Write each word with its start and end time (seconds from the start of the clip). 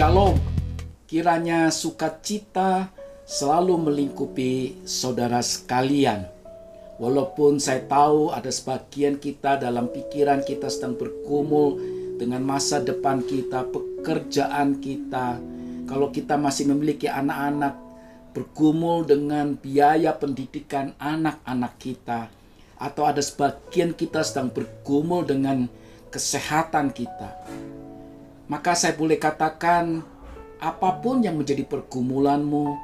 Shalom. 0.00 0.32
Kiranya 1.04 1.68
sukacita 1.68 2.88
selalu 3.28 3.76
melingkupi 3.84 4.80
saudara 4.88 5.44
sekalian. 5.44 6.24
Walaupun 6.96 7.60
saya 7.60 7.84
tahu 7.84 8.32
ada 8.32 8.48
sebagian 8.48 9.20
kita 9.20 9.60
dalam 9.60 9.92
pikiran 9.92 10.40
kita 10.40 10.72
sedang 10.72 10.96
bergumul 10.96 11.76
dengan 12.16 12.40
masa 12.40 12.80
depan 12.80 13.20
kita, 13.20 13.68
pekerjaan 13.68 14.80
kita. 14.80 15.36
Kalau 15.84 16.08
kita 16.08 16.40
masih 16.40 16.72
memiliki 16.72 17.04
anak-anak, 17.04 17.76
bergumul 18.32 19.04
dengan 19.04 19.52
biaya 19.52 20.16
pendidikan 20.16 20.96
anak-anak 20.96 21.76
kita. 21.76 22.32
Atau 22.80 23.04
ada 23.04 23.20
sebagian 23.20 23.92
kita 23.92 24.24
sedang 24.24 24.48
bergumul 24.48 25.28
dengan 25.28 25.68
kesehatan 26.08 26.88
kita. 26.88 27.36
Maka 28.50 28.74
saya 28.74 28.98
boleh 28.98 29.14
katakan 29.14 30.02
apa 30.58 30.90
pun 30.98 31.22
yang 31.22 31.38
menjadi 31.38 31.62
pergumulanmu 31.70 32.74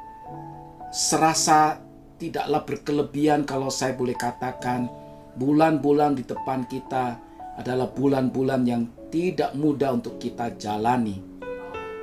serasa 0.95 1.83
tidaklah 2.15 2.63
berkelebihan 2.63 3.43
kalau 3.43 3.67
saya 3.67 3.91
boleh 3.91 4.15
katakan 4.15 4.87
bulan-bulan 5.35 6.15
di 6.15 6.23
depan 6.23 6.63
kita 6.71 7.19
adalah 7.59 7.91
bulan-bulan 7.91 8.63
yang 8.63 8.87
tidak 9.11 9.51
mudah 9.59 9.91
untuk 9.91 10.15
kita 10.15 10.55
jalani. 10.55 11.19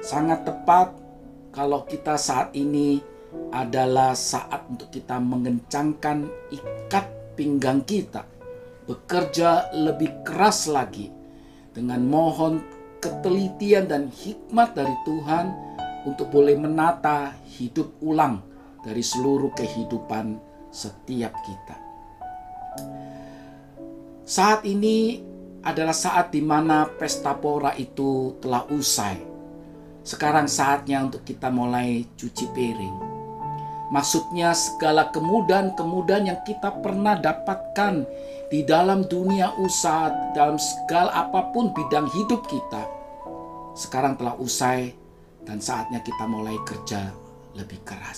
Sangat 0.04 0.44
tepat 0.44 0.92
kalau 1.48 1.88
kita 1.88 2.20
saat 2.20 2.52
ini 2.52 3.00
adalah 3.48 4.12
saat 4.12 4.68
untuk 4.68 4.92
kita 4.92 5.16
mengencangkan 5.16 6.28
ikat 6.52 7.06
pinggang 7.32 7.80
kita. 7.80 8.28
Bekerja 8.84 9.72
lebih 9.72 10.20
keras 10.20 10.68
lagi 10.68 11.08
dengan 11.72 12.04
mohon 12.04 12.73
ketelitian 13.04 13.84
dan 13.84 14.08
hikmat 14.08 14.72
dari 14.72 14.96
Tuhan 15.04 15.52
untuk 16.08 16.32
boleh 16.32 16.56
menata 16.56 17.36
hidup 17.44 18.00
ulang 18.00 18.40
dari 18.80 19.04
seluruh 19.04 19.52
kehidupan 19.52 20.40
setiap 20.72 21.36
kita. 21.44 21.76
Saat 24.24 24.64
ini 24.64 25.20
adalah 25.60 25.92
saat 25.92 26.32
di 26.32 26.40
mana 26.40 26.88
pesta 26.88 27.36
pora 27.36 27.76
itu 27.76 28.40
telah 28.40 28.64
usai. 28.72 29.20
Sekarang 30.00 30.48
saatnya 30.48 31.04
untuk 31.04 31.24
kita 31.28 31.52
mulai 31.52 32.08
cuci 32.16 32.48
piring. 32.56 33.13
Maksudnya 33.92 34.56
segala 34.56 35.12
kemudahan-kemudahan 35.12 36.24
yang 36.32 36.40
kita 36.46 36.72
pernah 36.80 37.20
dapatkan 37.20 38.08
di 38.48 38.64
dalam 38.64 39.04
dunia 39.04 39.52
usaha, 39.60 40.08
dalam 40.32 40.56
segala 40.56 41.12
apa 41.12 41.52
pun 41.52 41.72
bidang 41.74 42.08
hidup 42.08 42.48
kita, 42.48 42.88
sekarang 43.76 44.16
telah 44.16 44.38
usai 44.40 44.94
dan 45.44 45.60
saatnya 45.60 46.00
kita 46.00 46.24
mulai 46.24 46.56
kerja 46.64 47.12
lebih 47.52 47.82
keras. 47.84 48.16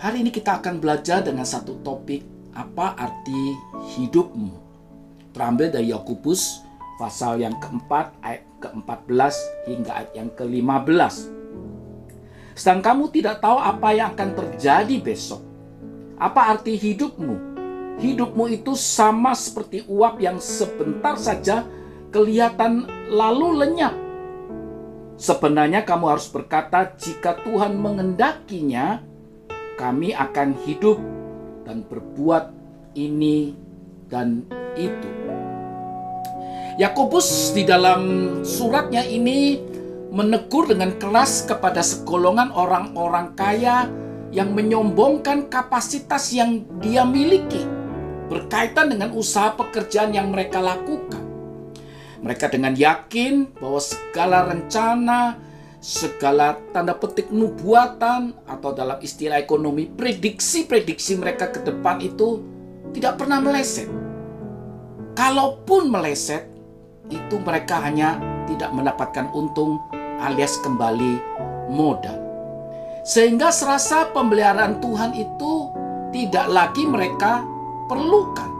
Hari 0.00 0.20
ini 0.20 0.30
kita 0.32 0.60
akan 0.60 0.80
belajar 0.80 1.24
dengan 1.24 1.48
satu 1.48 1.80
topik 1.80 2.24
apa 2.52 2.96
arti 2.96 3.56
hidupmu. 3.96 4.52
Terambil 5.34 5.72
dari 5.72 5.90
Yakobus 5.90 6.62
pasal 7.00 7.42
yang 7.42 7.56
keempat 7.58 8.14
ayat 8.22 8.44
ke-14 8.62 9.34
hingga 9.68 9.90
ayat 9.92 10.12
yang 10.14 10.30
ke-15. 10.32 11.43
Sedang 12.54 12.80
kamu 12.80 13.10
tidak 13.10 13.42
tahu 13.42 13.58
apa 13.58 13.90
yang 13.90 14.14
akan 14.14 14.30
terjadi 14.38 14.96
besok. 15.02 15.42
Apa 16.14 16.54
arti 16.54 16.78
hidupmu? 16.78 17.54
Hidupmu 17.98 18.46
itu 18.50 18.78
sama 18.78 19.34
seperti 19.34 19.82
uap 19.90 20.22
yang 20.22 20.38
sebentar 20.38 21.18
saja 21.18 21.66
kelihatan 22.14 22.86
lalu 23.10 23.58
lenyap. 23.58 23.94
Sebenarnya 25.18 25.82
kamu 25.82 26.14
harus 26.14 26.26
berkata 26.30 26.94
jika 26.94 27.38
Tuhan 27.42 27.74
mengendakinya, 27.78 29.02
kami 29.74 30.14
akan 30.14 30.54
hidup 30.62 30.98
dan 31.66 31.82
berbuat 31.86 32.54
ini 32.94 33.54
dan 34.06 34.46
itu. 34.78 35.10
Yakobus 36.78 37.54
di 37.54 37.62
dalam 37.62 38.02
suratnya 38.42 39.06
ini 39.06 39.58
menegur 40.14 40.70
dengan 40.70 40.94
keras 40.94 41.42
kepada 41.42 41.82
segolongan 41.82 42.54
orang-orang 42.54 43.34
kaya 43.34 43.90
yang 44.30 44.54
menyombongkan 44.54 45.50
kapasitas 45.50 46.30
yang 46.30 46.62
dia 46.78 47.02
miliki 47.02 47.66
berkaitan 48.30 48.94
dengan 48.94 49.10
usaha 49.10 49.50
pekerjaan 49.58 50.14
yang 50.14 50.30
mereka 50.30 50.62
lakukan. 50.62 51.18
Mereka 52.22 52.46
dengan 52.48 52.72
yakin 52.72 53.58
bahwa 53.58 53.82
segala 53.82 54.48
rencana, 54.48 55.36
segala 55.82 56.56
tanda 56.72 56.96
petik 56.96 57.28
nubuatan 57.28 58.38
atau 58.48 58.70
dalam 58.72 58.96
istilah 59.02 59.42
ekonomi 59.42 59.90
prediksi-prediksi 59.90 61.20
mereka 61.20 61.52
ke 61.52 61.60
depan 61.60 62.00
itu 62.00 62.40
tidak 62.96 63.18
pernah 63.20 63.42
meleset. 63.42 63.90
Kalaupun 65.14 65.92
meleset, 65.92 66.48
itu 67.12 67.36
mereka 67.44 67.84
hanya 67.84 68.16
tidak 68.48 68.72
mendapatkan 68.72 69.28
untung 69.36 69.78
alias 70.20 70.60
kembali 70.62 71.18
modal. 71.72 72.18
Sehingga 73.04 73.52
serasa 73.52 74.08
pemeliharaan 74.16 74.80
Tuhan 74.80 75.12
itu 75.12 75.68
tidak 76.14 76.46
lagi 76.48 76.84
mereka 76.88 77.44
perlukan. 77.90 78.50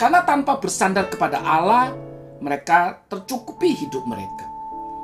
Karena 0.00 0.24
tanpa 0.24 0.56
bersandar 0.56 1.12
kepada 1.12 1.42
Allah, 1.44 1.92
mereka 2.40 3.04
tercukupi 3.06 3.76
hidup 3.76 4.02
mereka. 4.08 4.46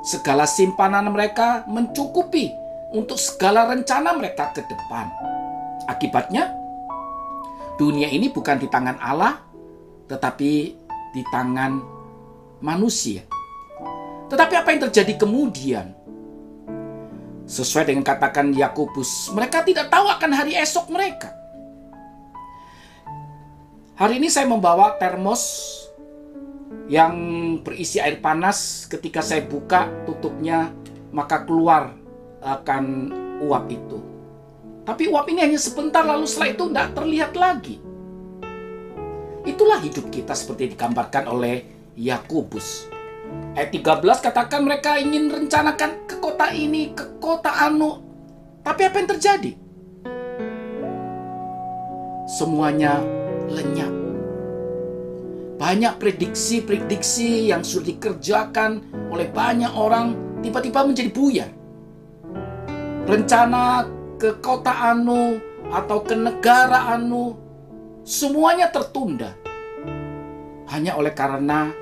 Segala 0.03 0.49
simpanan 0.49 1.11
mereka 1.11 1.63
mencukupi 1.69 2.49
untuk 2.91 3.21
segala 3.21 3.69
rencana 3.69 4.17
mereka 4.17 4.49
ke 4.51 4.65
depan. 4.65 5.07
Akibatnya, 5.85 6.51
dunia 7.77 8.09
ini 8.09 8.33
bukan 8.33 8.57
di 8.57 8.67
tangan 8.67 8.97
Allah, 8.99 9.39
tetapi 10.09 10.51
di 11.13 11.23
tangan 11.29 11.79
manusia. 12.59 13.23
Tetapi 14.29 14.53
apa 14.53 14.69
yang 14.69 14.81
terjadi 14.89 15.13
kemudian? 15.17 15.97
Sesuai 17.49 17.89
dengan 17.89 18.05
katakan 18.05 18.53
Yakobus, 18.53 19.33
mereka 19.33 19.65
tidak 19.65 19.89
tahu 19.89 20.05
akan 20.05 20.31
hari 20.37 20.53
esok 20.53 20.93
mereka. 20.93 21.33
Hari 23.97 24.21
ini 24.21 24.29
saya 24.29 24.45
membawa 24.45 24.95
termos 25.01 25.65
yang 26.89 27.13
berisi 27.61 27.97
air 27.97 28.21
panas 28.21 28.85
ketika 28.89 29.21
saya 29.21 29.45
buka 29.45 29.89
tutupnya 30.05 30.73
maka 31.09 31.45
keluar 31.45 31.93
akan 32.41 33.13
uap 33.45 33.65
itu. 33.69 33.99
Tapi 34.85 35.05
uap 35.05 35.29
ini 35.29 35.45
hanya 35.45 35.59
sebentar 35.61 36.01
lalu 36.01 36.25
setelah 36.25 36.49
itu 36.49 36.63
tidak 36.69 36.87
terlihat 36.97 37.31
lagi. 37.37 37.75
Itulah 39.45 39.81
hidup 39.81 40.09
kita 40.09 40.33
seperti 40.33 40.73
digambarkan 40.73 41.29
oleh 41.29 41.65
Yakobus. 41.93 42.88
Ayat 43.57 43.75
13 43.75 44.25
katakan 44.25 44.61
mereka 44.63 44.95
ingin 44.95 45.27
rencanakan 45.27 46.07
ke 46.07 46.15
kota 46.23 46.53
ini, 46.53 46.95
ke 46.95 47.19
kota 47.19 47.51
anu. 47.65 47.99
Tapi 48.63 48.81
apa 48.85 48.95
yang 49.01 49.09
terjadi? 49.15 49.51
Semuanya 52.29 53.01
lenyap. 53.49 53.93
Banyak 55.59 55.99
prediksi-prediksi 55.99 57.51
yang 57.51 57.67
sudah 57.67 57.91
dikerjakan 57.91 58.79
oleh 59.11 59.27
banyak 59.27 59.73
orang 59.75 60.15
tiba-tiba 60.39 60.87
menjadi 60.87 61.11
buyar. 61.11 61.51
Rencana 63.09 63.83
ke 64.15 64.39
kota 64.39 64.71
Anu 64.71 65.35
atau 65.67 65.99
ke 65.99 66.15
negara 66.15 66.95
Anu 66.95 67.35
semuanya 68.07 68.71
tertunda. 68.71 69.35
Hanya 70.71 70.95
oleh 70.95 71.11
karena 71.11 71.73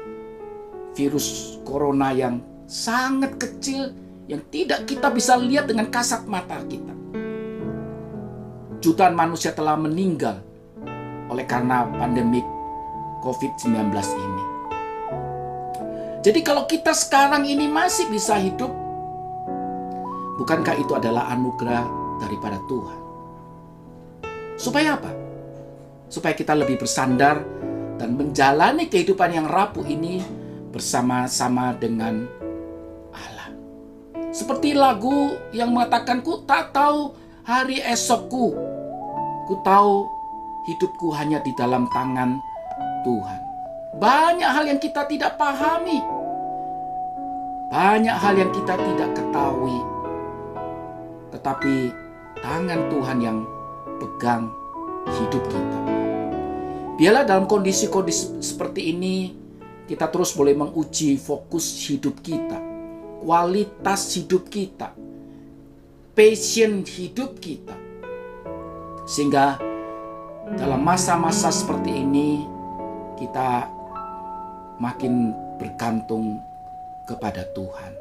virus 0.97 1.61
corona 1.61 2.09
yang 2.09 2.41
sangat 2.65 3.38
kecil 3.38 3.94
yang 4.25 4.41
tidak 4.49 4.89
kita 4.89 5.13
bisa 5.13 5.38
lihat 5.38 5.69
dengan 5.69 5.88
kasat 5.94 6.25
mata 6.25 6.57
kita. 6.65 6.94
Jutaan 8.81 9.13
manusia 9.13 9.53
telah 9.53 9.77
meninggal 9.77 10.41
oleh 11.29 11.45
karena 11.45 11.85
pandemik 12.01 12.44
COVID-19 13.21 13.94
ini. 14.17 14.44
Jadi 16.25 16.39
kalau 16.44 16.65
kita 16.65 16.91
sekarang 16.91 17.45
ini 17.45 17.69
masih 17.69 18.09
bisa 18.11 18.35
hidup, 18.35 18.73
bukankah 20.41 20.75
itu 20.75 20.91
adalah 20.97 21.31
anugerah 21.31 21.85
daripada 22.19 22.57
Tuhan? 22.67 22.99
Supaya 24.59 24.97
apa? 24.97 25.13
Supaya 26.11 26.33
kita 26.35 26.57
lebih 26.57 26.81
bersandar 26.81 27.39
dan 27.95 28.17
menjalani 28.17 28.91
kehidupan 28.91 29.29
yang 29.39 29.47
rapuh 29.47 29.85
ini 29.88 30.36
bersama-sama 30.77 31.74
dengan 31.74 32.29
Allah. 33.09 33.50
Seperti 34.29 34.77
lagu 34.77 35.33
yang 35.50 35.74
mengatakan, 35.74 36.21
ku 36.21 36.45
tak 36.45 36.69
tahu 36.69 37.18
hari 37.41 37.81
esokku. 37.81 38.53
Ku 39.50 39.53
tahu 39.65 40.06
hidupku 40.69 41.09
hanya 41.18 41.41
di 41.41 41.50
dalam 41.57 41.89
tangan 41.89 42.38
Tuhan. 43.01 43.41
Banyak 43.97 44.50
hal 44.53 44.69
yang 44.69 44.77
kita 44.77 45.09
tidak 45.09 45.33
pahami. 45.41 45.97
Banyak 47.73 48.13
hal 48.13 48.38
yang 48.38 48.53
kita 48.53 48.77
tidak 48.77 49.09
ketahui. 49.18 49.81
Tetapi 51.33 51.75
tangan 52.45 52.85
Tuhan 52.94 53.18
yang 53.18 53.38
pegang 53.97 54.53
hidup 55.09 55.41
kita. 55.50 55.80
Biarlah 57.01 57.25
dalam 57.25 57.50
kondisi-kondisi 57.50 58.45
seperti 58.45 58.94
ini 58.94 59.46
kita 59.87 60.11
terus 60.11 60.35
boleh 60.35 60.53
menguji 60.53 61.15
fokus 61.15 61.63
hidup 61.87 62.19
kita, 62.19 62.59
kualitas 63.23 64.19
hidup 64.19 64.51
kita, 64.51 64.91
passion 66.11 66.83
hidup 66.83 67.39
kita. 67.39 67.75
Sehingga 69.07 69.55
dalam 70.59 70.83
masa-masa 70.83 71.47
seperti 71.47 72.03
ini 72.03 72.43
kita 73.15 73.71
makin 74.83 75.31
bergantung 75.55 76.37
kepada 77.07 77.47
Tuhan. 77.55 77.91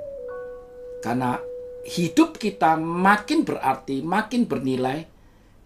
Karena 1.00 1.38
hidup 1.86 2.34
kita 2.36 2.74
makin 2.74 3.46
berarti, 3.46 4.02
makin 4.02 4.42
bernilai 4.44 5.06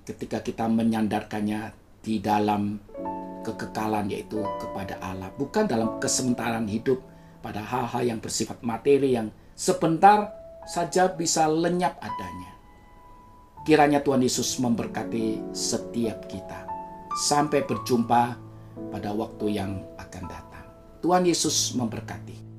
ketika 0.04 0.44
kita 0.44 0.68
menyandarkannya 0.68 1.72
di 2.04 2.20
dalam 2.20 2.76
kekekalan 3.42 4.10
yaitu 4.12 4.40
kepada 4.60 5.00
Allah, 5.00 5.32
bukan 5.36 5.64
dalam 5.68 5.96
kesementaraan 6.02 6.68
hidup 6.68 7.00
pada 7.40 7.64
hal-hal 7.64 8.16
yang 8.16 8.20
bersifat 8.20 8.60
materi 8.60 9.16
yang 9.16 9.32
sebentar 9.56 10.32
saja 10.68 11.08
bisa 11.08 11.48
lenyap 11.48 11.96
adanya. 12.00 12.52
Kiranya 13.64 14.00
Tuhan 14.00 14.24
Yesus 14.24 14.56
memberkati 14.60 15.52
setiap 15.52 16.24
kita. 16.28 16.64
Sampai 17.12 17.66
berjumpa 17.66 18.38
pada 18.88 19.10
waktu 19.12 19.60
yang 19.60 19.84
akan 20.00 20.24
datang. 20.30 20.66
Tuhan 21.04 21.28
Yesus 21.28 21.76
memberkati. 21.76 22.49